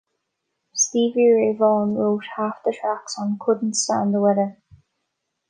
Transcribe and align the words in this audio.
Stevie 0.73 1.31
Ray 1.31 1.55
Vaughan 1.55 1.93
wrote 1.93 2.23
half 2.35 2.63
the 2.65 2.71
tracks 2.73 3.19
on 3.19 3.37
"Couldn't 3.39 3.75
Stand 3.75 4.15
the 4.15 4.19
Weather". 4.19 4.57